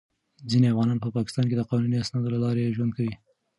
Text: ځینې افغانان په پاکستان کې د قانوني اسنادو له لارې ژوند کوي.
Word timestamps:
ځینې 0.49 0.65
افغانان 0.69 0.97
په 1.01 1.09
پاکستان 1.17 1.45
کې 1.49 1.55
د 1.57 1.61
قانوني 1.69 1.95
اسنادو 1.99 2.33
له 2.33 2.39
لارې 2.43 2.73
ژوند 2.75 2.91
کوي. 2.97 3.13